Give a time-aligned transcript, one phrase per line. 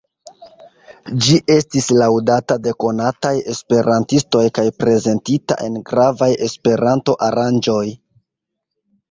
[1.25, 7.85] Ĝi estis laŭdata de konataj esperantistoj kaj prezentita en gravaj Esperanto-aranĝoj.